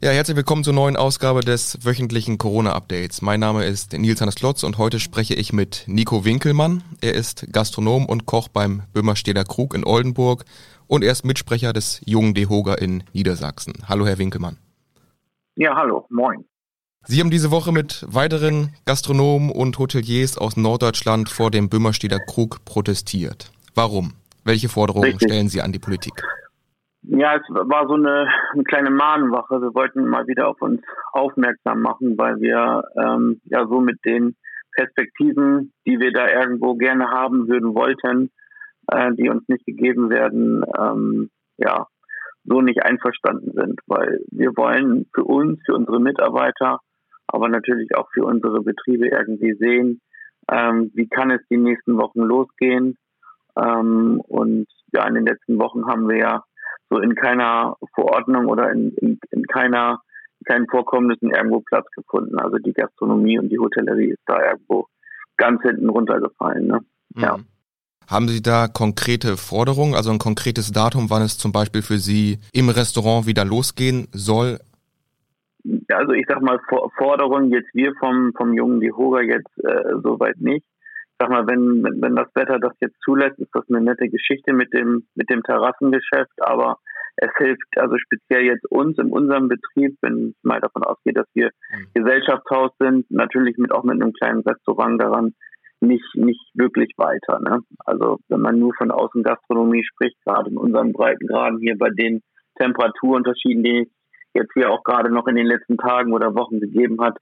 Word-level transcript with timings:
Ja, 0.00 0.10
herzlich 0.10 0.36
willkommen 0.36 0.62
zur 0.62 0.74
neuen 0.74 0.96
Ausgabe 0.96 1.40
des 1.40 1.84
wöchentlichen 1.84 2.38
Corona-Updates. 2.38 3.20
Mein 3.20 3.40
Name 3.40 3.64
ist 3.64 3.94
Nils 3.94 4.20
Hannes 4.20 4.36
Klotz 4.36 4.62
und 4.62 4.78
heute 4.78 5.00
spreche 5.00 5.34
ich 5.34 5.52
mit 5.52 5.82
Nico 5.88 6.24
Winkelmann. 6.24 6.84
Er 7.00 7.14
ist 7.14 7.52
Gastronom 7.52 8.06
und 8.06 8.24
Koch 8.24 8.46
beim 8.46 8.84
Böhmersteder 8.92 9.42
Krug 9.42 9.74
in 9.74 9.84
Oldenburg 9.84 10.44
und 10.86 11.02
er 11.02 11.10
ist 11.10 11.24
Mitsprecher 11.24 11.72
des 11.72 12.00
Jungen 12.06 12.34
Dehoga 12.34 12.74
in 12.74 13.02
Niedersachsen. 13.12 13.72
Hallo, 13.88 14.06
Herr 14.06 14.18
Winkelmann. 14.18 14.58
Ja, 15.56 15.74
hallo, 15.74 16.06
moin. 16.10 16.44
Sie 17.04 17.18
haben 17.18 17.32
diese 17.32 17.50
Woche 17.50 17.72
mit 17.72 18.06
weiteren 18.08 18.76
Gastronomen 18.84 19.50
und 19.50 19.80
Hoteliers 19.80 20.38
aus 20.38 20.56
Norddeutschland 20.56 21.28
vor 21.28 21.50
dem 21.50 21.68
Böhmersteder 21.68 22.20
Krug 22.20 22.64
protestiert. 22.64 23.50
Warum? 23.74 24.12
Welche 24.44 24.68
Forderungen 24.68 25.10
Richtig. 25.10 25.28
stellen 25.28 25.48
Sie 25.48 25.60
an 25.60 25.72
die 25.72 25.80
Politik? 25.80 26.22
Ja, 27.10 27.36
es 27.36 27.42
war 27.48 27.88
so 27.88 27.94
eine, 27.94 28.28
eine, 28.52 28.64
kleine 28.64 28.90
Mahnwache. 28.90 29.62
Wir 29.62 29.74
wollten 29.74 30.06
mal 30.06 30.26
wieder 30.26 30.46
auf 30.46 30.60
uns 30.60 30.82
aufmerksam 31.12 31.80
machen, 31.80 32.18
weil 32.18 32.38
wir 32.38 32.82
ähm, 33.02 33.40
ja 33.44 33.66
so 33.66 33.80
mit 33.80 34.04
den 34.04 34.36
Perspektiven, 34.72 35.72
die 35.86 36.00
wir 36.00 36.12
da 36.12 36.28
irgendwo 36.28 36.74
gerne 36.74 37.10
haben 37.10 37.48
würden 37.48 37.74
wollten, 37.74 38.30
äh, 38.88 39.10
die 39.14 39.30
uns 39.30 39.48
nicht 39.48 39.64
gegeben 39.64 40.10
werden, 40.10 40.62
ähm, 40.78 41.30
ja, 41.56 41.86
so 42.44 42.60
nicht 42.60 42.82
einverstanden 42.82 43.52
sind. 43.54 43.80
Weil 43.86 44.20
wir 44.30 44.54
wollen 44.58 45.06
für 45.14 45.24
uns, 45.24 45.60
für 45.64 45.76
unsere 45.76 46.00
Mitarbeiter, 46.00 46.80
aber 47.26 47.48
natürlich 47.48 47.88
auch 47.96 48.10
für 48.12 48.26
unsere 48.26 48.60
Betriebe 48.60 49.08
irgendwie 49.08 49.54
sehen, 49.54 50.02
ähm, 50.50 50.90
wie 50.92 51.08
kann 51.08 51.30
es 51.30 51.40
die 51.48 51.56
nächsten 51.56 51.96
Wochen 51.96 52.20
losgehen. 52.20 52.98
Ähm, 53.56 54.20
und 54.28 54.66
ja, 54.92 55.08
in 55.08 55.14
den 55.14 55.24
letzten 55.24 55.58
Wochen 55.58 55.86
haben 55.86 56.06
wir 56.06 56.18
ja 56.18 56.44
so 56.90 56.98
in 56.98 57.14
keiner 57.14 57.76
Verordnung 57.94 58.46
oder 58.46 58.70
in, 58.72 58.92
in, 58.96 59.20
in 59.30 59.42
keiner 59.44 60.00
keinen 60.44 60.66
Vorkommnissen 60.68 61.30
irgendwo 61.30 61.60
Platz 61.60 61.86
gefunden. 61.94 62.38
Also 62.38 62.58
die 62.58 62.72
Gastronomie 62.72 63.38
und 63.38 63.48
die 63.50 63.58
Hotellerie 63.58 64.10
ist 64.10 64.22
da 64.26 64.42
irgendwo 64.50 64.86
ganz 65.36 65.62
hinten 65.62 65.88
runtergefallen. 65.88 66.66
Ne? 66.66 66.80
Mhm. 67.14 67.22
Ja. 67.22 67.38
Haben 68.08 68.28
Sie 68.28 68.40
da 68.40 68.68
konkrete 68.68 69.36
Forderungen, 69.36 69.94
also 69.94 70.10
ein 70.10 70.18
konkretes 70.18 70.72
Datum, 70.72 71.10
wann 71.10 71.22
es 71.22 71.36
zum 71.36 71.52
Beispiel 71.52 71.82
für 71.82 71.98
Sie 71.98 72.38
im 72.54 72.70
Restaurant 72.70 73.26
wieder 73.26 73.44
losgehen 73.44 74.08
soll? 74.12 74.58
Also 75.92 76.12
ich 76.12 76.24
sag 76.26 76.40
mal 76.40 76.58
Forderungen 76.96 77.50
jetzt 77.50 77.68
wir 77.74 77.92
vom 77.98 78.32
vom 78.34 78.54
jungen 78.54 78.80
Dehoga 78.80 79.20
jetzt 79.20 79.52
äh, 79.58 80.00
soweit 80.02 80.40
nicht 80.40 80.64
sag 81.18 81.30
mal, 81.30 81.46
wenn, 81.46 81.82
wenn, 81.82 82.00
wenn 82.00 82.16
das 82.16 82.28
Wetter 82.34 82.58
das 82.58 82.72
jetzt 82.80 83.00
zulässt, 83.02 83.38
ist 83.38 83.50
das 83.52 83.64
eine 83.68 83.80
nette 83.80 84.08
Geschichte 84.08 84.52
mit 84.52 84.72
dem, 84.72 85.06
mit 85.14 85.28
dem 85.30 85.42
Terrassengeschäft, 85.42 86.40
aber 86.40 86.78
es 87.16 87.30
hilft 87.36 87.66
also 87.76 87.96
speziell 87.98 88.44
jetzt 88.44 88.70
uns 88.70 88.96
in 88.98 89.10
unserem 89.10 89.48
Betrieb, 89.48 89.96
wenn 90.02 90.28
ich 90.28 90.36
mal 90.42 90.60
davon 90.60 90.84
ausgehe, 90.84 91.12
dass 91.12 91.26
wir 91.34 91.50
mhm. 91.70 91.86
Gesellschaftshaus 91.94 92.70
sind, 92.78 93.10
natürlich 93.10 93.58
mit 93.58 93.72
auch 93.72 93.82
mit 93.82 94.00
einem 94.00 94.12
kleinen 94.12 94.42
Restaurant 94.42 95.00
daran 95.00 95.34
nicht 95.80 96.14
nicht 96.14 96.50
wirklich 96.54 96.92
weiter. 96.96 97.40
Ne? 97.40 97.60
Also 97.84 98.18
wenn 98.28 98.40
man 98.40 98.58
nur 98.58 98.72
von 98.74 98.90
Außengastronomie 98.90 99.84
spricht, 99.84 100.16
gerade 100.24 100.50
in 100.50 100.56
unseren 100.56 100.92
Breitengraden 100.92 101.58
hier 101.60 101.76
bei 101.78 101.90
den 101.90 102.20
Temperaturunterschieden, 102.56 103.62
die 103.62 103.82
es 103.82 103.88
jetzt 104.34 104.52
hier 104.54 104.70
auch 104.70 104.82
gerade 104.82 105.10
noch 105.10 105.26
in 105.26 105.36
den 105.36 105.46
letzten 105.46 105.76
Tagen 105.76 106.12
oder 106.12 106.34
Wochen 106.34 106.60
gegeben 106.60 107.00
hat, 107.00 107.18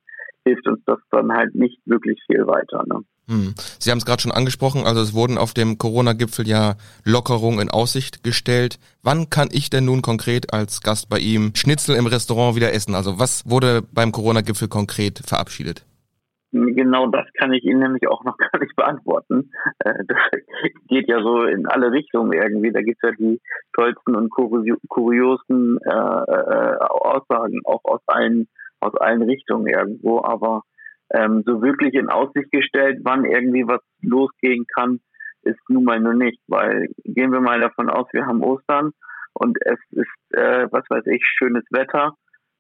hilft 0.47 0.67
uns 0.69 0.81
das 0.87 0.99
dann 1.11 1.33
halt 1.33 1.55
nicht 1.55 1.79
wirklich 1.87 2.21
viel 2.27 2.47
weiter. 2.47 2.85
Ne? 2.87 3.01
Hm. 3.29 3.55
Sie 3.81 3.91
haben 3.91 3.99
es 3.99 4.07
gerade 4.07 4.23
schon 4.23 4.31
angesprochen, 4.31 4.87
also 4.87 5.01
es 5.01 5.13
wurden 5.13 5.39
auf 5.39 5.53
dem 5.53 5.79
Corona-Gipfel 5.79 6.47
ja 6.47 6.77
Lockerungen 7.05 7.61
in 7.61 7.71
Aussicht 7.71 8.23
gestellt. 8.23 8.79
Wann 9.03 9.29
kann 9.29 9.49
ich 9.51 9.71
denn 9.71 9.85
nun 9.85 10.03
konkret 10.03 10.53
als 10.53 10.81
Gast 10.81 11.09
bei 11.09 11.19
ihm 11.19 11.53
Schnitzel 11.57 11.97
im 11.97 12.07
Restaurant 12.07 12.55
wieder 12.55 12.73
essen? 12.73 12.95
Also 12.95 13.19
was 13.19 13.49
wurde 13.51 13.83
beim 13.93 14.13
Corona-Gipfel 14.13 14.69
konkret 14.69 15.19
verabschiedet? 15.27 15.85
Genau 16.53 17.09
das 17.09 17.27
kann 17.35 17.53
ich 17.53 17.65
Ihnen 17.65 17.81
nämlich 17.81 18.09
auch 18.09 18.25
noch 18.25 18.37
gar 18.53 18.61
nicht 18.61 18.75
beantworten. 18.77 19.51
Äh, 19.81 20.05
das 20.07 20.19
geht 20.89 21.09
ja 21.09 21.21
so 21.21 21.43
in 21.43 21.67
alle 21.67 21.91
Richtungen 21.91 22.33
irgendwie. 22.33 22.73
Da 22.73 22.83
gibt 22.83 23.03
es 23.03 23.11
ja 23.11 23.17
die 23.19 23.41
tollsten 23.75 24.15
und 24.15 24.31
kuriosen 24.31 25.79
äh, 25.85 25.91
äh, 25.91 26.77
Aussagen 26.79 27.61
auch 27.65 27.85
aus 27.85 28.01
allen, 28.07 28.49
aus 28.87 28.95
allen 28.95 29.23
Richtungen 29.23 29.67
irgendwo. 29.67 30.23
Aber 30.23 30.63
ähm, 31.13 31.43
so 31.47 31.63
wirklich 31.63 31.95
in 31.95 32.09
Aussicht 32.09 32.51
gestellt, 32.51 33.01
wann 33.03 33.25
irgendwie 33.25 33.67
was 33.67 33.81
losgehen 34.03 34.67
kann, 34.75 35.01
ist 35.43 35.61
nun 35.69 35.85
mal 35.85 36.01
nur 36.01 36.15
nicht, 36.15 36.41
weil 36.49 36.89
gehen 37.05 37.33
wir 37.33 37.41
mal 37.41 37.61
davon 37.61 37.89
aus, 37.89 38.07
wir 38.13 38.27
haben 38.27 38.43
Ostern 38.43 38.91
und 39.33 39.57
es 39.65 39.79
ist, 39.91 40.37
äh, 40.37 40.67
was 40.71 40.85
weiß 40.89 41.07
ich, 41.07 41.23
schönes 41.25 41.65
Wetter 41.71 42.15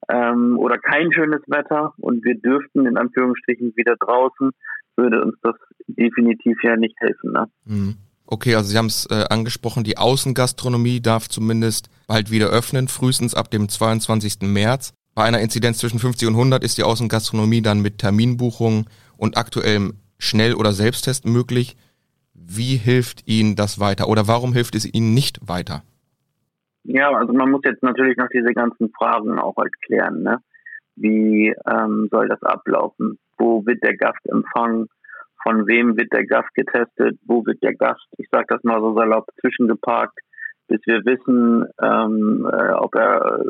ähm, 0.08 0.56
oder 0.58 0.78
kein 0.78 1.12
schönes 1.12 1.42
Wetter 1.48 1.94
und 1.98 2.24
wir 2.24 2.38
dürften 2.38 2.86
in 2.86 2.96
Anführungsstrichen 2.96 3.72
wieder 3.76 3.96
draußen, 3.96 4.50
würde 4.96 5.22
uns 5.22 5.34
das 5.42 5.56
definitiv 5.88 6.58
ja 6.62 6.76
nicht 6.76 6.94
helfen. 7.00 7.32
Ne? 7.32 7.46
Mhm. 7.64 7.96
Okay, 8.28 8.54
also 8.56 8.70
Sie 8.70 8.78
haben 8.78 8.86
es 8.86 9.06
äh, 9.06 9.24
angesprochen, 9.30 9.84
die 9.84 9.98
Außengastronomie 9.98 11.00
darf 11.00 11.28
zumindest 11.28 11.88
bald 12.08 12.30
wieder 12.30 12.48
öffnen, 12.48 12.88
frühestens 12.88 13.34
ab 13.34 13.50
dem 13.50 13.68
22. 13.68 14.42
März. 14.42 14.92
Bei 15.16 15.24
einer 15.24 15.40
Inzidenz 15.40 15.78
zwischen 15.78 15.98
50 15.98 16.28
und 16.28 16.34
100 16.34 16.62
ist 16.62 16.76
die 16.76 16.82
Außengastronomie 16.82 17.62
dann 17.62 17.80
mit 17.80 17.96
Terminbuchung 17.96 18.84
und 19.16 19.38
aktuellem 19.38 19.94
Schnell- 20.18 20.54
oder 20.54 20.72
Selbsttest 20.72 21.24
möglich. 21.24 21.74
Wie 22.34 22.76
hilft 22.76 23.26
Ihnen 23.26 23.56
das 23.56 23.80
weiter 23.80 24.08
oder 24.08 24.28
warum 24.28 24.52
hilft 24.52 24.74
es 24.74 24.84
Ihnen 24.84 25.14
nicht 25.14 25.40
weiter? 25.48 25.82
Ja, 26.84 27.10
also 27.12 27.32
man 27.32 27.50
muss 27.50 27.62
jetzt 27.64 27.82
natürlich 27.82 28.18
noch 28.18 28.28
diese 28.28 28.52
ganzen 28.52 28.90
Fragen 28.90 29.38
auch 29.38 29.56
halt 29.56 29.72
klären. 29.86 30.22
Ne? 30.22 30.42
Wie 30.96 31.54
ähm, 31.66 32.08
soll 32.10 32.28
das 32.28 32.42
ablaufen? 32.42 33.18
Wo 33.38 33.64
wird 33.64 33.82
der 33.82 33.96
Gast 33.96 34.20
empfangen? 34.26 34.88
Von 35.42 35.66
wem 35.66 35.96
wird 35.96 36.12
der 36.12 36.26
Gast 36.26 36.52
getestet? 36.52 37.18
Wo 37.24 37.42
wird 37.46 37.62
der 37.62 37.74
Gast, 37.74 38.06
ich 38.18 38.28
sage 38.30 38.48
das 38.48 38.62
mal 38.64 38.80
so 38.80 38.94
salopp, 38.94 39.30
zwischengeparkt, 39.40 40.18
bis 40.68 40.80
wir 40.86 41.04
wissen, 41.04 41.66
ähm, 41.82 42.48
äh, 42.50 42.72
ob 42.72 42.94
er 42.94 43.44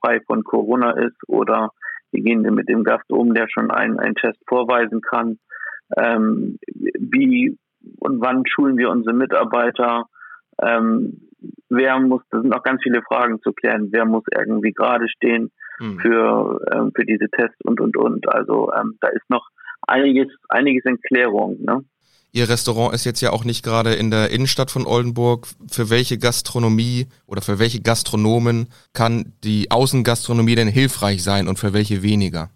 frei 0.00 0.20
von 0.26 0.44
Corona 0.44 0.92
ist 0.92 1.16
oder 1.26 1.70
wie 2.10 2.22
gehen 2.22 2.44
wir 2.44 2.52
mit 2.52 2.68
dem 2.68 2.84
Gast 2.84 3.10
um, 3.10 3.34
der 3.34 3.48
schon 3.48 3.70
einen, 3.70 3.98
einen 3.98 4.14
Test 4.14 4.38
vorweisen 4.46 5.00
kann. 5.02 5.38
Ähm, 5.96 6.58
wie 6.72 7.56
und 7.98 8.20
wann 8.20 8.44
schulen 8.46 8.76
wir 8.76 8.90
unsere 8.90 9.14
Mitarbeiter? 9.14 10.06
Ähm, 10.60 11.28
wer 11.68 11.98
muss, 12.00 12.22
das 12.30 12.42
sind 12.42 12.50
noch 12.50 12.62
ganz 12.62 12.82
viele 12.82 13.02
Fragen 13.02 13.40
zu 13.42 13.52
klären, 13.52 13.88
wer 13.90 14.04
muss 14.04 14.24
irgendwie 14.34 14.72
gerade 14.72 15.08
stehen 15.08 15.50
hm. 15.78 15.98
für, 16.00 16.60
ähm, 16.72 16.92
für 16.94 17.04
diese 17.04 17.28
Tests 17.28 17.60
und 17.64 17.80
und 17.80 17.96
und. 17.96 18.28
Also 18.28 18.72
ähm, 18.72 18.96
da 19.00 19.08
ist 19.08 19.28
noch 19.28 19.46
einiges, 19.86 20.28
einiges 20.48 20.84
in 20.84 21.00
Klärung. 21.00 21.58
Ne? 21.60 21.84
Ihr 22.30 22.48
Restaurant 22.48 22.94
ist 22.94 23.04
jetzt 23.04 23.22
ja 23.22 23.30
auch 23.30 23.44
nicht 23.44 23.64
gerade 23.64 23.94
in 23.94 24.10
der 24.10 24.30
Innenstadt 24.30 24.70
von 24.70 24.86
Oldenburg. 24.86 25.46
Für 25.70 25.88
welche 25.88 26.18
Gastronomie 26.18 27.06
oder 27.26 27.40
für 27.40 27.58
welche 27.58 27.80
Gastronomen 27.80 28.68
kann 28.92 29.32
die 29.44 29.70
Außengastronomie 29.70 30.54
denn 30.54 30.68
hilfreich 30.68 31.22
sein 31.22 31.48
und 31.48 31.58
für 31.58 31.72
welche 31.72 32.02
weniger? 32.02 32.50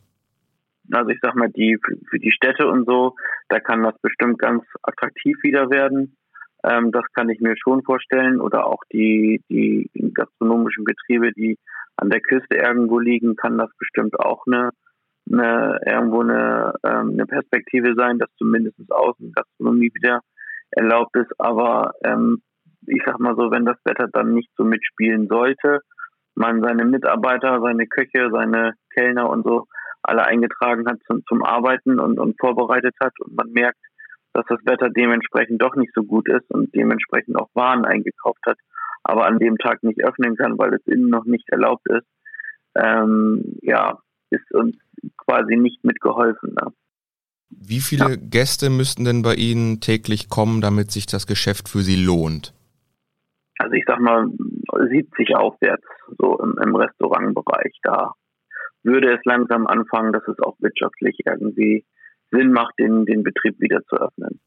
Also 0.91 1.11
ich 1.11 1.19
sag 1.23 1.35
mal, 1.37 1.49
die 1.49 1.79
für 2.11 2.19
die 2.19 2.33
Städte 2.33 2.69
und 2.69 2.87
so, 2.87 3.15
da 3.49 3.61
kann 3.61 3.83
das 3.83 3.99
bestimmt 4.03 4.39
ganz 4.39 4.63
attraktiv 4.83 5.39
wieder 5.43 5.71
werden. 5.71 6.17
Ähm, 6.65 6.93
das 6.93 7.05
kann 7.15 7.31
ich 7.31 7.41
mir 7.41 7.55
schon 7.57 7.83
vorstellen. 7.83 8.41
Oder 8.41 8.67
auch 8.67 8.83
die, 8.93 9.43
die 9.49 9.91
gastronomischen 10.13 10.85
Betriebe, 10.85 11.33
die 11.33 11.59
an 11.97 12.11
der 12.11 12.21
Küste 12.21 12.57
irgendwo 12.57 12.99
liegen, 12.99 13.37
kann 13.37 13.57
das 13.57 13.71
bestimmt 13.79 14.21
auch 14.21 14.47
eine 14.47 14.71
eine, 15.33 15.79
irgendwo 15.87 16.21
eine, 16.21 16.75
ähm, 16.85 17.11
eine 17.13 17.27
Perspektive 17.27 17.95
sein, 17.97 18.19
dass 18.19 18.29
zumindest 18.39 18.79
Außengastronomie 18.91 19.91
wieder 19.95 20.21
erlaubt 20.71 21.17
ist. 21.17 21.33
Aber 21.39 21.93
ähm, 22.05 22.43
ich 22.87 23.03
sag 23.05 23.19
mal 23.19 23.37
so, 23.37 23.51
wenn 23.51 23.65
das 23.65 23.79
Wetter 23.85 24.09
dann 24.13 24.35
nicht 24.35 24.51
so 24.57 24.65
mitspielen 24.65 25.29
sollte, 25.29 25.81
man 26.35 26.63
seine 26.63 26.85
Mitarbeiter, 26.85 27.61
seine 27.61 27.87
Köche, 27.87 28.31
seine 28.33 28.75
Kellner 28.95 29.29
und 29.29 29.45
so 29.45 29.67
alle 30.03 30.25
eingetragen 30.25 30.87
hat 30.89 30.99
zum, 31.07 31.23
zum 31.29 31.45
Arbeiten 31.45 32.01
und, 32.01 32.19
und 32.19 32.39
vorbereitet 32.41 32.95
hat 33.01 33.13
und 33.21 33.37
man 33.37 33.53
merkt, 33.53 33.79
dass 34.33 34.45
das 34.49 34.59
Wetter 34.65 34.89
dementsprechend 34.89 35.63
doch 35.63 35.77
nicht 35.77 35.93
so 35.95 36.03
gut 36.03 36.29
ist 36.29 36.51
und 36.51 36.75
dementsprechend 36.75 37.37
auch 37.37 37.51
Waren 37.55 37.85
eingekauft 37.85 38.41
hat, 38.47 38.59
aber 39.05 39.27
an 39.27 39.39
dem 39.39 39.59
Tag 39.59 39.83
nicht 39.83 40.03
öffnen 40.03 40.37
kann, 40.37 40.59
weil 40.59 40.75
es 40.75 40.87
innen 40.87 41.11
noch 41.11 41.25
nicht 41.25 41.49
erlaubt 41.51 41.87
ist, 41.91 42.07
ähm, 42.75 43.59
ja, 43.61 43.99
ist 44.31 44.51
uns 44.53 44.77
quasi 45.17 45.57
nicht 45.57 45.83
mitgeholfen. 45.85 46.55
Ne? 46.55 46.73
Wie 47.51 47.81
viele 47.81 48.11
ja. 48.11 48.17
Gäste 48.17 48.71
müssten 48.71 49.05
denn 49.05 49.23
bei 49.23 49.35
Ihnen 49.35 49.81
täglich 49.81 50.29
kommen, 50.29 50.61
damit 50.61 50.91
sich 50.91 51.07
das 51.07 51.27
Geschäft 51.27 51.69
für 51.69 51.83
Sie 51.83 51.97
lohnt? 51.97 52.55
Also 53.59 53.75
ich 53.75 53.85
sag 53.87 54.01
mal 54.01 54.27
70 54.91 55.37
aufwärts, 55.37 55.85
so 56.19 56.39
im, 56.39 56.57
im 56.63 56.75
Restaurantbereich. 56.75 57.79
Da 57.83 58.15
würde 58.83 59.15
es 59.15 59.21
langsam 59.25 59.67
anfangen, 59.67 60.13
dass 60.13 60.27
es 60.27 60.39
auch 60.41 60.57
wirtschaftlich 60.61 61.19
irgendwie 61.25 61.85
Sinn 62.31 62.53
macht, 62.53 62.75
den, 62.79 63.05
den 63.05 63.23
Betrieb 63.23 63.61
wieder 63.61 63.83
zu 63.85 63.97
öffnen. 63.97 64.41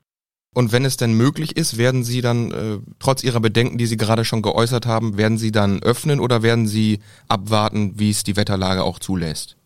Und 0.53 0.71
wenn 0.71 0.85
es 0.85 0.97
denn 0.97 1.15
möglich 1.15 1.57
ist, 1.57 1.77
werden 1.77 2.03
Sie 2.03 2.21
dann, 2.21 2.51
äh, 2.51 2.77
trotz 2.99 3.23
Ihrer 3.23 3.41
Bedenken, 3.41 3.77
die 3.77 3.85
Sie 3.85 3.97
gerade 3.97 4.23
schon 4.23 4.41
geäußert 4.41 4.85
haben, 4.85 5.17
werden 5.17 5.37
Sie 5.37 5.51
dann 5.51 5.83
öffnen 5.83 6.19
oder 6.19 6.43
werden 6.43 6.65
Sie 6.65 6.99
abwarten, 7.27 7.99
wie 7.99 8.09
es 8.09 8.23
die 8.23 8.37
Wetterlage 8.37 8.83
auch 8.83 8.99
zulässt? 8.99 9.57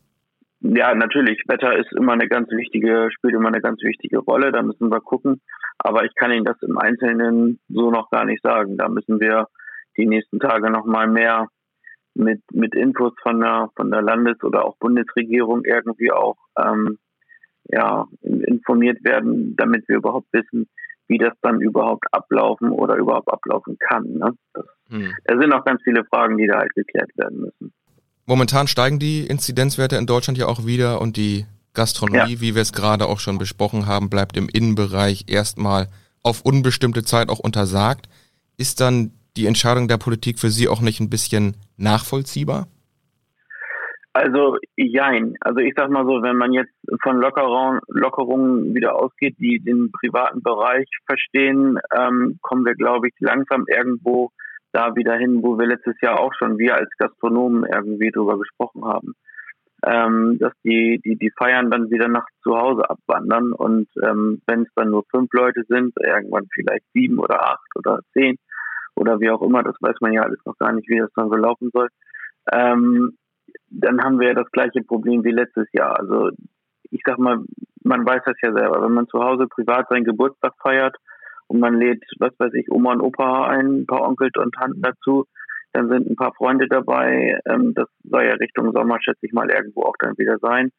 Ja, 0.61 0.93
natürlich. 0.93 1.41
Wetter 1.47 1.77
ist 1.77 1.91
immer 1.93 2.13
eine 2.13 2.27
ganz 2.27 2.49
wichtige, 2.51 3.09
spielt 3.11 3.33
immer 3.33 3.47
eine 3.47 3.61
ganz 3.61 3.81
wichtige 3.81 4.19
Rolle. 4.19 4.51
Da 4.51 4.61
müssen 4.61 4.89
wir 4.89 4.99
gucken. 4.99 5.41
Aber 5.77 6.03
ich 6.03 6.13
kann 6.15 6.31
Ihnen 6.31 6.45
das 6.45 6.61
im 6.61 6.77
Einzelnen 6.77 7.59
so 7.69 7.89
noch 7.91 8.09
gar 8.09 8.25
nicht 8.25 8.43
sagen. 8.43 8.77
Da 8.77 8.89
müssen 8.89 9.19
wir 9.19 9.47
die 9.97 10.05
nächsten 10.05 10.39
Tage 10.39 10.69
noch 10.69 10.85
mal 10.85 11.07
mehr 11.07 11.47
mit, 12.13 12.41
mit 12.51 12.75
Infos 12.75 13.13
von 13.21 13.39
der, 13.39 13.69
von 13.75 13.89
der 13.89 14.01
Landes- 14.01 14.43
oder 14.43 14.65
auch 14.65 14.77
Bundesregierung 14.77 15.63
irgendwie 15.63 16.11
auch 16.11 16.37
ähm, 16.57 16.97
ja, 17.63 18.05
informiert 18.21 19.03
werden, 19.03 19.55
damit 19.55 19.87
wir 19.87 19.97
überhaupt 19.97 20.27
wissen, 20.33 20.67
wie 21.07 21.17
das 21.17 21.33
dann 21.41 21.61
überhaupt 21.61 22.05
ablaufen 22.11 22.71
oder 22.71 22.95
überhaupt 22.95 23.31
ablaufen 23.31 23.77
kann. 23.79 24.13
Ne? 24.13 24.33
Das, 24.53 24.65
hm. 24.89 25.13
Da 25.25 25.39
sind 25.39 25.53
auch 25.53 25.65
ganz 25.65 25.81
viele 25.83 26.03
Fragen, 26.05 26.37
die 26.37 26.47
da 26.47 26.59
halt 26.59 26.73
geklärt 26.75 27.11
werden 27.15 27.41
müssen. 27.41 27.73
Momentan 28.29 28.67
steigen 28.67 28.99
die 28.99 29.25
Inzidenzwerte 29.25 29.95
in 29.95 30.05
Deutschland 30.05 30.37
ja 30.37 30.45
auch 30.45 30.63
wieder 30.63 31.01
und 31.01 31.17
die 31.17 31.47
Gastronomie, 31.73 32.35
ja. 32.35 32.41
wie 32.41 32.53
wir 32.53 32.61
es 32.61 32.73
gerade 32.73 33.07
auch 33.07 33.19
schon 33.19 33.39
besprochen 33.39 33.87
haben, 33.87 34.11
bleibt 34.11 34.37
im 34.37 34.47
Innenbereich 34.47 35.25
erstmal 35.27 35.87
auf 36.21 36.45
unbestimmte 36.45 37.03
Zeit 37.03 37.29
auch 37.29 37.39
untersagt. 37.39 38.07
Ist 38.55 38.81
dann 38.81 39.13
die 39.35 39.47
Entscheidung 39.47 39.87
der 39.87 39.97
Politik 39.97 40.37
für 40.37 40.51
Sie 40.51 40.67
auch 40.67 40.79
nicht 40.79 40.99
ein 40.99 41.09
bisschen 41.09 41.57
nachvollziehbar? 41.77 42.67
Also 44.13 44.57
jein. 44.75 45.33
Also 45.41 45.61
ich 45.61 45.73
sag 45.75 45.89
mal 45.89 46.05
so, 46.05 46.21
wenn 46.21 46.37
man 46.37 46.53
jetzt 46.53 46.73
von 47.01 47.17
Lockerung, 47.17 47.79
Lockerungen 47.87 48.75
wieder 48.75 48.95
ausgeht, 48.95 49.37
die 49.39 49.59
den 49.59 49.91
privaten 49.91 50.43
Bereich 50.43 50.87
verstehen, 51.07 51.79
ähm, 51.97 52.37
kommen 52.43 52.63
wir, 52.63 52.75
glaube 52.75 53.07
ich, 53.07 53.15
langsam 53.17 53.65
irgendwo 53.67 54.29
da 54.71 54.95
wieder 54.95 55.15
hin, 55.15 55.41
wo 55.43 55.57
wir 55.57 55.67
letztes 55.67 55.99
Jahr 56.01 56.19
auch 56.19 56.33
schon 56.33 56.57
wir 56.57 56.75
als 56.75 56.89
Gastronomen 56.97 57.65
irgendwie 57.65 58.11
drüber 58.11 58.37
gesprochen 58.37 58.85
haben. 58.85 59.13
Ähm, 59.85 60.37
dass 60.39 60.51
die, 60.65 60.99
die, 61.05 61.15
die 61.15 61.31
Feiern 61.37 61.71
dann 61.71 61.89
wieder 61.89 62.09
nach 62.09 62.25
zu 62.43 62.57
Hause 62.57 62.89
abwandern 62.89 63.53
und 63.53 63.87
ähm, 64.03 64.41
wenn 64.45 64.63
es 64.63 64.67
dann 64.75 64.89
nur 64.89 65.05
fünf 65.09 65.31
Leute 65.31 65.63
sind, 65.69 65.93
irgendwann 66.03 66.49
vielleicht 66.53 66.83
sieben 66.93 67.17
oder 67.17 67.41
acht 67.41 67.67
oder 67.75 68.01
zehn 68.11 68.35
oder 68.95 69.21
wie 69.21 69.29
auch 69.29 69.41
immer, 69.41 69.63
das 69.63 69.77
weiß 69.79 69.95
man 70.01 70.11
ja 70.11 70.23
alles 70.23 70.39
noch 70.43 70.57
gar 70.57 70.73
nicht, 70.73 70.89
wie 70.89 70.99
das 70.99 71.09
dann 71.15 71.29
so 71.29 71.35
laufen 71.35 71.69
soll, 71.71 71.87
ähm, 72.51 73.17
dann 73.69 74.03
haben 74.03 74.19
wir 74.19 74.33
das 74.33 74.51
gleiche 74.51 74.83
Problem 74.83 75.23
wie 75.23 75.31
letztes 75.31 75.67
Jahr. 75.71 75.97
Also 75.97 76.31
ich 76.91 77.01
sag 77.05 77.17
mal, 77.17 77.39
man 77.83 78.05
weiß 78.05 78.21
das 78.25 78.35
ja 78.41 78.51
selber, 78.51 78.81
wenn 78.83 78.91
man 78.91 79.07
zu 79.07 79.23
Hause 79.23 79.47
privat 79.47 79.87
seinen 79.89 80.03
Geburtstag 80.03 80.53
feiert 80.61 80.97
und 81.49 81.59
man 81.59 81.79
lädt, 81.79 82.03
was 82.19 82.31
weiß 82.37 82.53
ich, 82.53 82.71
Oma 82.71 82.93
und 82.93 83.01
Opa 83.01 83.47
ein, 83.47 83.81
ein 83.81 83.85
paar 83.85 84.07
Onkel 84.07 84.29
und 84.37 84.53
Tanten 84.53 84.81
dazu, 84.81 85.25
dann 85.73 85.89
sind 85.89 86.09
ein 86.09 86.15
paar 86.15 86.33
Freunde 86.33 86.67
dabei. 86.67 87.39
Ähm, 87.45 87.73
das 87.73 87.87
soll 88.03 88.23
ja 88.23 88.33
Richtung 88.33 88.71
Sommer, 88.71 88.99
schätze 89.01 89.25
ich 89.25 89.33
mal, 89.33 89.49
irgendwo 89.49 89.83
auch 89.83 89.95
dann 89.99 90.17
wieder 90.17 90.37
sein. 90.39 90.71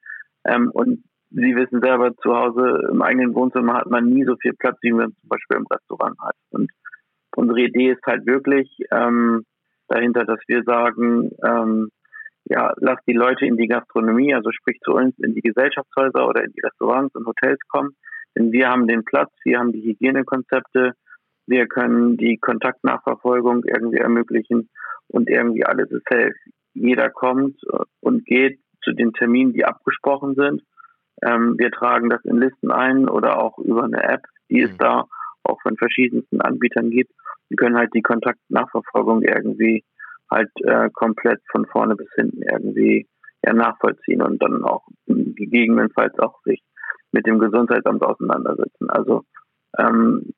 Ähm, 0.44 0.70
und 0.72 1.04
Sie 1.32 1.54
wissen 1.54 1.80
selber, 1.80 2.12
zu 2.16 2.34
Hause 2.34 2.88
im 2.90 3.02
eigenen 3.02 3.34
Wohnzimmer 3.34 3.74
hat 3.74 3.86
man 3.88 4.06
nie 4.06 4.24
so 4.24 4.34
viel 4.36 4.52
Platz, 4.52 4.78
wie 4.82 4.90
man 4.90 5.14
zum 5.14 5.28
Beispiel 5.28 5.58
im 5.58 5.66
Restaurant 5.66 6.18
hat. 6.20 6.34
Und 6.50 6.72
unsere 7.36 7.60
Idee 7.60 7.92
ist 7.92 8.04
halt 8.04 8.26
wirklich 8.26 8.68
ähm, 8.90 9.44
dahinter, 9.86 10.24
dass 10.24 10.40
wir 10.48 10.64
sagen, 10.64 11.30
ähm, 11.44 11.90
ja, 12.46 12.72
lass 12.78 12.98
die 13.06 13.12
Leute 13.12 13.46
in 13.46 13.56
die 13.56 13.68
Gastronomie, 13.68 14.34
also 14.34 14.50
sprich 14.50 14.80
zu 14.84 14.92
uns 14.92 15.16
in 15.18 15.34
die 15.34 15.40
Gesellschaftshäuser 15.40 16.26
oder 16.26 16.42
in 16.42 16.52
die 16.52 16.62
Restaurants 16.62 17.14
und 17.14 17.26
Hotels 17.26 17.60
kommen. 17.68 17.94
Denn 18.40 18.52
wir 18.52 18.70
haben 18.70 18.86
den 18.86 19.04
Platz, 19.04 19.30
wir 19.44 19.58
haben 19.58 19.70
die 19.72 19.82
Hygienekonzepte, 19.82 20.94
wir 21.46 21.66
können 21.66 22.16
die 22.16 22.38
Kontaktnachverfolgung 22.38 23.64
irgendwie 23.64 23.98
ermöglichen 23.98 24.70
und 25.08 25.28
irgendwie 25.28 25.66
alles 25.66 25.90
ist 25.90 26.06
safe. 26.08 26.32
Jeder 26.72 27.10
kommt 27.10 27.60
und 28.00 28.24
geht 28.24 28.58
zu 28.82 28.92
den 28.92 29.12
Terminen, 29.12 29.52
die 29.52 29.66
abgesprochen 29.66 30.36
sind. 30.36 30.62
Ähm, 31.22 31.56
wir 31.58 31.70
tragen 31.70 32.08
das 32.08 32.24
in 32.24 32.38
Listen 32.38 32.70
ein 32.70 33.10
oder 33.10 33.42
auch 33.42 33.58
über 33.58 33.84
eine 33.84 34.02
App, 34.02 34.22
die 34.48 34.62
es 34.62 34.72
mhm. 34.72 34.78
da 34.78 35.04
auch 35.42 35.60
von 35.60 35.76
verschiedensten 35.76 36.40
Anbietern 36.40 36.88
gibt. 36.90 37.12
Wir 37.50 37.58
können 37.58 37.76
halt 37.76 37.92
die 37.92 38.00
Kontaktnachverfolgung 38.00 39.20
irgendwie 39.20 39.84
halt 40.30 40.50
äh, 40.62 40.88
komplett 40.94 41.42
von 41.52 41.66
vorne 41.66 41.94
bis 41.94 42.08
hinten 42.14 42.40
irgendwie 42.40 43.06
ja, 43.44 43.52
nachvollziehen 43.52 44.22
und 44.22 44.40
dann 44.42 44.64
auch 44.64 44.86
gegebenenfalls 45.06 46.18
auch 46.18 46.40
sich 46.44 46.62
mit 47.12 47.26
dem 47.26 47.38
Gesundheitsamt 47.38 48.02
auseinandersetzen. 48.02 48.90
Also 48.90 49.24
ähm, 49.78 50.32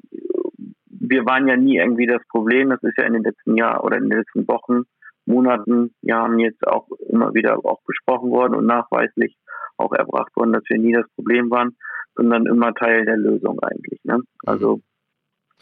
wir 0.87 1.25
waren 1.27 1.49
ja 1.49 1.57
nie 1.57 1.79
irgendwie 1.79 2.07
das 2.07 2.23
Problem. 2.29 2.71
Das 2.71 2.83
ist 2.83 2.97
ja 2.97 3.05
in 3.05 3.15
den 3.15 3.25
letzten 3.25 3.57
Jahren 3.57 3.81
oder 3.81 3.97
in 3.97 4.09
den 4.09 4.19
letzten 4.19 4.47
Wochen, 4.49 4.85
Monaten, 5.25 5.95
Jahren 6.01 6.39
jetzt 6.39 6.67
auch 6.67 6.89
immer 7.09 7.35
wieder 7.35 7.59
auch 7.65 7.81
besprochen 7.87 8.31
worden 8.31 8.55
und 8.55 8.67
nachweislich 8.67 9.37
auch 9.77 9.93
erbracht 9.93 10.35
worden, 10.37 10.53
dass 10.53 10.65
wir 10.69 10.79
nie 10.79 10.93
das 10.93 11.07
Problem 11.15 11.51
waren, 11.51 11.77
sondern 12.17 12.47
immer 12.47 12.75
Teil 12.75 13.05
der 13.05 13.17
Lösung 13.17 13.61
eigentlich. 13.61 14.01
Ne? 14.05 14.21
Also 14.45 14.81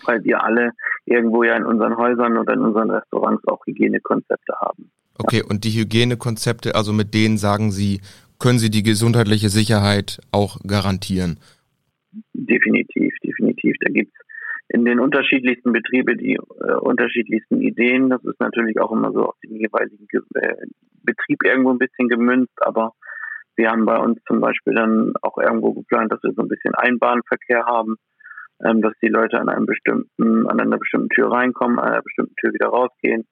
weil 0.04 0.24
wir 0.24 0.42
alle 0.42 0.72
irgendwo 1.04 1.42
ja 1.42 1.56
in 1.56 1.64
unseren 1.64 1.96
Häusern 1.96 2.38
oder 2.38 2.54
in 2.54 2.60
unseren 2.60 2.90
Restaurants 2.90 3.46
auch 3.46 3.60
Hygienekonzepte 3.66 4.54
haben. 4.60 4.90
Okay, 5.18 5.42
und 5.42 5.64
die 5.64 5.70
Hygienekonzepte, 5.70 6.74
also 6.74 6.94
mit 6.94 7.12
denen 7.12 7.36
sagen 7.36 7.70
Sie, 7.72 8.00
können 8.40 8.58
Sie 8.58 8.70
die 8.70 8.82
gesundheitliche 8.82 9.48
Sicherheit 9.48 10.20
auch 10.32 10.58
garantieren? 10.66 11.38
Definitiv, 12.32 13.14
definitiv. 13.22 13.76
Da 13.80 13.92
gibt 13.92 14.12
es 14.12 14.26
in 14.68 14.84
den 14.84 14.98
unterschiedlichsten 14.98 15.72
Betrieben 15.72 16.18
die 16.18 16.34
äh, 16.34 16.74
unterschiedlichsten 16.80 17.60
Ideen. 17.60 18.10
Das 18.10 18.24
ist 18.24 18.40
natürlich 18.40 18.80
auch 18.80 18.90
immer 18.90 19.12
so 19.12 19.26
auf 19.26 19.36
den 19.44 19.56
jeweiligen 19.56 20.06
äh, 20.34 20.54
Betrieb 21.04 21.44
irgendwo 21.44 21.70
ein 21.70 21.78
bisschen 21.78 22.08
gemünzt, 22.08 22.54
aber 22.60 22.92
wir 23.56 23.70
haben 23.70 23.84
bei 23.84 23.98
uns 23.98 24.18
zum 24.26 24.40
Beispiel 24.40 24.74
dann 24.74 25.12
auch 25.22 25.38
irgendwo 25.38 25.72
geplant, 25.72 26.12
dass 26.12 26.22
wir 26.22 26.32
so 26.32 26.42
ein 26.42 26.48
bisschen 26.48 26.74
Einbahnverkehr 26.74 27.64
haben 27.66 27.96
ähm, 28.64 28.82
dass 28.82 28.92
die 29.02 29.08
Leute 29.08 29.38
an 29.38 29.48
einem 29.48 29.66
bestimmten, 29.66 30.46
an 30.48 30.60
einer 30.60 30.78
bestimmten 30.78 31.08
Tür 31.10 31.30
reinkommen, 31.32 31.78
an 31.78 31.92
einer 31.92 32.02
bestimmten 32.02 32.34
Tür 32.36 32.52
wieder 32.52 32.68
rausgehen. 32.68 33.26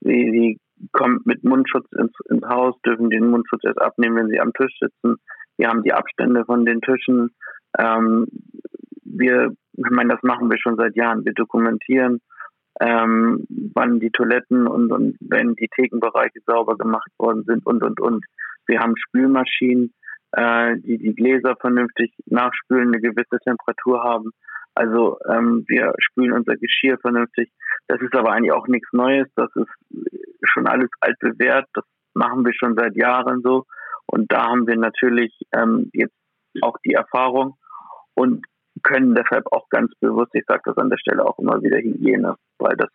Sie, 0.00 0.58
kommen 0.92 1.20
mit 1.24 1.44
Mundschutz 1.44 1.86
ins, 1.92 2.12
ins 2.28 2.44
Haus, 2.46 2.74
dürfen 2.82 3.10
den 3.10 3.30
Mundschutz 3.30 3.62
erst 3.64 3.80
abnehmen, 3.80 4.16
wenn 4.16 4.28
sie 4.28 4.40
am 4.40 4.52
Tisch 4.52 4.76
sitzen. 4.80 5.16
Wir 5.56 5.68
haben 5.68 5.82
die 5.82 5.92
Abstände 5.92 6.44
von 6.44 6.64
den 6.64 6.80
Tischen. 6.80 7.34
Ähm, 7.78 8.26
wir, 9.04 9.52
ich 9.72 9.90
meine, 9.90 10.14
das 10.14 10.22
machen 10.22 10.50
wir 10.50 10.58
schon 10.58 10.76
seit 10.76 10.96
Jahren. 10.96 11.24
Wir 11.24 11.34
dokumentieren, 11.34 12.20
ähm, 12.80 13.46
wann 13.74 14.00
die 14.00 14.10
Toiletten 14.10 14.66
und, 14.66 14.90
und 14.92 15.16
wenn 15.20 15.54
die 15.54 15.68
Thekenbereiche 15.68 16.40
sauber 16.46 16.76
gemacht 16.76 17.10
worden 17.18 17.44
sind 17.44 17.66
und 17.66 17.82
und 17.82 18.00
und. 18.00 18.24
Wir 18.66 18.80
haben 18.80 18.96
Spülmaschinen, 18.96 19.92
äh, 20.32 20.76
die 20.78 20.98
die 20.98 21.14
Gläser 21.14 21.56
vernünftig 21.60 22.12
nachspülen, 22.26 22.88
eine 22.88 23.00
gewisse 23.00 23.38
Temperatur 23.44 24.02
haben. 24.02 24.30
Also 24.80 25.18
ähm, 25.28 25.64
wir 25.68 25.92
spülen 25.98 26.32
unser 26.32 26.56
Geschirr 26.56 26.96
vernünftig. 27.02 27.52
Das 27.86 28.00
ist 28.00 28.14
aber 28.14 28.32
eigentlich 28.32 28.52
auch 28.52 28.66
nichts 28.66 28.88
Neues. 28.92 29.28
Das 29.36 29.50
ist 29.54 29.68
schon 30.42 30.66
alles 30.66 30.88
altbewährt. 31.00 31.66
Das 31.74 31.84
machen 32.14 32.46
wir 32.46 32.54
schon 32.54 32.76
seit 32.76 32.96
Jahren 32.96 33.42
so. 33.42 33.66
Und 34.06 34.32
da 34.32 34.46
haben 34.46 34.66
wir 34.66 34.78
natürlich 34.78 35.38
ähm, 35.52 35.90
jetzt 35.92 36.14
auch 36.62 36.78
die 36.82 36.94
Erfahrung 36.94 37.56
und 38.14 38.46
können 38.82 39.14
deshalb 39.14 39.52
auch 39.52 39.68
ganz 39.68 39.92
bewusst, 40.00 40.30
ich 40.32 40.44
sage 40.48 40.62
das 40.64 40.78
an 40.78 40.88
der 40.88 40.96
Stelle 40.96 41.26
auch 41.26 41.38
immer 41.38 41.62
wieder 41.62 41.76
Hygiene, 41.76 42.36
weil 42.58 42.74
das 42.78 42.88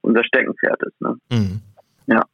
unser 0.00 0.24
Steckenpferd 0.24 0.82
ist. 0.84 1.00
Ne? 1.02 1.18
Mhm. 1.30 1.60
Ja. 2.06 2.24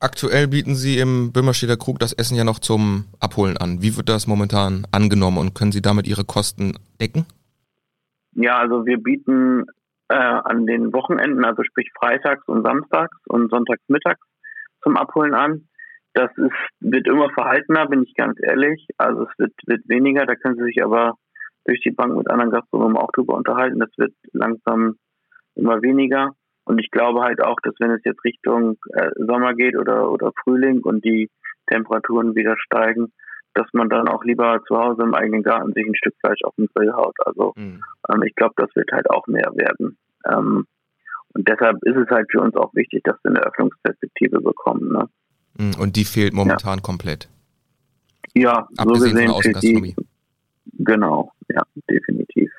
Aktuell 0.00 0.48
bieten 0.48 0.74
Sie 0.74 0.98
im 0.98 1.30
Böhmerstedter 1.32 1.76
Krug 1.76 2.00
das 2.00 2.12
Essen 2.12 2.36
ja 2.36 2.42
noch 2.42 2.58
zum 2.58 3.04
Abholen 3.20 3.56
an. 3.56 3.82
Wie 3.82 3.96
wird 3.96 4.08
das 4.08 4.26
momentan 4.26 4.84
angenommen 4.90 5.38
und 5.38 5.54
können 5.54 5.70
Sie 5.70 5.80
damit 5.80 6.08
Ihre 6.08 6.24
Kosten 6.24 6.76
decken? 7.00 7.24
Ja, 8.34 8.58
also 8.58 8.86
wir 8.86 8.98
bieten 8.98 9.66
äh, 10.08 10.14
an 10.14 10.66
den 10.66 10.92
Wochenenden, 10.92 11.44
also 11.44 11.62
sprich 11.64 11.90
freitags 11.98 12.46
und 12.46 12.64
samstags 12.64 13.16
und 13.28 13.50
sonntags 13.50 13.82
mittags 13.88 14.20
zum 14.82 14.96
Abholen 14.96 15.34
an. 15.34 15.68
Das 16.14 16.30
ist, 16.36 16.52
wird 16.80 17.06
immer 17.06 17.30
verhaltener, 17.30 17.86
bin 17.86 18.02
ich 18.02 18.14
ganz 18.14 18.38
ehrlich. 18.42 18.86
Also 18.98 19.22
es 19.22 19.38
wird, 19.38 19.52
wird 19.66 19.88
weniger, 19.88 20.26
da 20.26 20.34
können 20.34 20.56
Sie 20.56 20.64
sich 20.64 20.82
aber 20.82 21.14
durch 21.64 21.80
die 21.80 21.90
Bank 21.90 22.16
mit 22.16 22.28
anderen 22.30 22.50
Gastronomen 22.50 22.96
auch 22.96 23.10
drüber 23.12 23.34
unterhalten. 23.34 23.78
Das 23.78 23.90
wird 23.96 24.12
langsam 24.32 24.96
immer 25.54 25.80
weniger. 25.82 26.32
Und 26.64 26.78
ich 26.78 26.90
glaube 26.90 27.22
halt 27.22 27.42
auch, 27.42 27.56
dass 27.62 27.74
wenn 27.78 27.90
es 27.90 28.04
jetzt 28.04 28.24
Richtung 28.24 28.76
äh, 28.94 29.10
Sommer 29.16 29.54
geht 29.54 29.76
oder, 29.76 30.10
oder 30.10 30.32
Frühling 30.42 30.80
und 30.80 31.04
die 31.04 31.30
Temperaturen 31.66 32.34
wieder 32.34 32.56
steigen, 32.58 33.12
dass 33.54 33.66
man 33.72 33.88
dann 33.88 34.08
auch 34.08 34.24
lieber 34.24 34.62
zu 34.66 34.76
Hause 34.76 35.02
im 35.02 35.14
eigenen 35.14 35.42
Garten 35.42 35.72
sich 35.72 35.86
ein 35.86 35.94
Stück 35.94 36.14
Fleisch 36.20 36.42
auf 36.44 36.54
den 36.56 36.68
Grill 36.74 36.92
haut. 36.92 37.16
Also 37.24 37.52
mhm. 37.56 37.82
ähm, 38.10 38.22
ich 38.22 38.34
glaube, 38.34 38.54
das 38.56 38.70
wird 38.74 38.90
halt 38.92 39.10
auch 39.10 39.26
mehr 39.26 39.52
werden. 39.54 39.96
Ähm, 40.28 40.66
und 41.34 41.48
deshalb 41.48 41.82
ist 41.82 41.96
es 41.96 42.08
halt 42.10 42.30
für 42.30 42.40
uns 42.40 42.54
auch 42.56 42.74
wichtig, 42.74 43.02
dass 43.04 43.16
wir 43.22 43.30
eine 43.30 43.40
Öffnungsperspektive 43.40 44.40
bekommen. 44.40 44.92
Ne? 44.92 45.08
Mhm, 45.58 45.80
und 45.80 45.96
die 45.96 46.04
fehlt 46.04 46.34
momentan 46.34 46.78
ja. 46.78 46.82
komplett. 46.82 47.28
Ja, 48.34 48.68
Abgesehen 48.76 49.28
so 49.28 49.38
gesehen 49.38 49.42
fehlt 49.42 49.62
die. 49.62 49.96
Genau, 50.78 51.32
ja, 51.48 51.62
definitiv. 51.90 52.50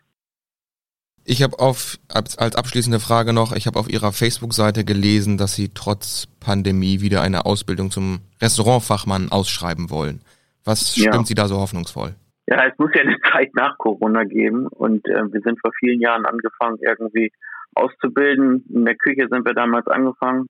Ich 1.26 1.42
habe 1.42 1.58
auf 1.58 2.00
als 2.10 2.38
abschließende 2.38 3.00
Frage 3.00 3.32
noch, 3.32 3.54
ich 3.54 3.66
habe 3.66 3.80
auf 3.80 3.90
Ihrer 3.90 4.12
Facebook-Seite 4.12 4.84
gelesen, 4.84 5.38
dass 5.38 5.56
Sie 5.56 5.70
trotz 5.74 6.28
Pandemie 6.42 7.00
wieder 7.00 7.22
eine 7.22 7.46
Ausbildung 7.46 7.92
zum 7.92 8.20
Restaurantfachmann 8.42 9.32
ausschreiben 9.32 9.90
wollen. 9.90 10.22
Was 10.66 10.92
stimmt 10.92 11.16
ja. 11.16 11.24
Sie 11.24 11.36
da 11.36 11.48
so 11.48 11.58
hoffnungsvoll? 11.58 12.16
Ja, 12.48 12.66
es 12.66 12.78
muss 12.78 12.92
ja 12.94 13.02
eine 13.02 13.20
Zeit 13.32 13.54
nach 13.56 13.78
Corona 13.78 14.24
geben 14.24 14.68
und 14.68 15.08
äh, 15.08 15.32
wir 15.32 15.42
sind 15.42 15.60
vor 15.60 15.72
vielen 15.80 16.00
Jahren 16.00 16.26
angefangen, 16.26 16.78
irgendwie 16.82 17.32
auszubilden. 17.76 18.66
In 18.70 18.86
der 18.86 18.96
Küche 18.96 19.28
sind 19.30 19.46
wir 19.46 19.54
damals 19.54 19.88
angefangen. 19.88 20.48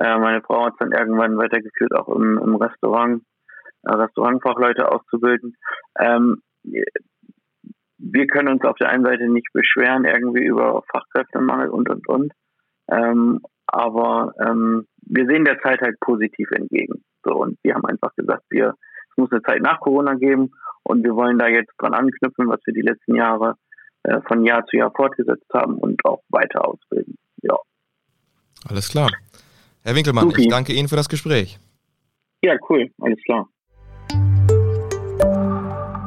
Äh, 0.00 0.18
meine 0.18 0.42
Frau 0.42 0.66
hat 0.66 0.74
es 0.74 0.78
dann 0.78 0.92
irgendwann 0.92 1.38
weitergeführt, 1.38 1.94
auch 1.94 2.08
im, 2.08 2.38
im 2.38 2.56
Restaurant, 2.56 3.22
äh, 3.84 3.92
Restaurantfachleute 3.92 4.90
auszubilden. 4.90 5.56
Ähm, 5.98 6.42
wir 7.98 8.26
können 8.26 8.48
uns 8.48 8.64
auf 8.64 8.76
der 8.76 8.90
einen 8.90 9.04
Seite 9.04 9.28
nicht 9.28 9.52
beschweren, 9.52 10.04
irgendwie 10.04 10.44
über 10.44 10.82
Fachkräftemangel 10.92 11.70
und, 11.70 11.88
und, 11.88 12.08
und. 12.08 12.32
Ähm, 12.90 13.40
aber 13.66 14.34
ähm, 14.40 14.86
wir 15.02 15.26
sehen 15.26 15.44
der 15.44 15.60
Zeit 15.60 15.80
halt 15.80 15.98
positiv 16.00 16.50
entgegen. 16.50 17.02
So, 17.24 17.34
und 17.34 17.58
wir 17.62 17.74
haben 17.74 17.86
einfach 17.86 18.14
gesagt, 18.14 18.44
wir, 18.50 18.74
es 19.16 19.22
muss 19.22 19.32
eine 19.32 19.42
Zeit 19.42 19.62
nach 19.62 19.80
Corona 19.80 20.14
geben 20.14 20.52
und 20.82 21.02
wir 21.02 21.14
wollen 21.14 21.38
da 21.38 21.48
jetzt 21.48 21.72
dran 21.78 21.94
anknüpfen, 21.94 22.48
was 22.48 22.60
wir 22.64 22.74
die 22.74 22.82
letzten 22.82 23.14
Jahre 23.14 23.54
äh, 24.02 24.20
von 24.28 24.44
Jahr 24.44 24.64
zu 24.66 24.76
Jahr 24.76 24.92
fortgesetzt 24.94 25.46
haben 25.54 25.78
und 25.78 26.04
auch 26.04 26.22
weiter 26.28 26.68
ausbilden. 26.68 27.16
Ja. 27.42 27.56
Alles 28.68 28.88
klar. 28.88 29.10
Herr 29.82 29.94
Winkelmann, 29.94 30.30
Supi. 30.30 30.42
ich 30.42 30.48
danke 30.48 30.72
Ihnen 30.72 30.88
für 30.88 30.96
das 30.96 31.08
Gespräch. 31.08 31.58
Ja, 32.42 32.56
cool. 32.68 32.90
Alles 33.00 33.18
klar. 33.24 33.48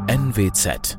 NWZ 0.08 0.99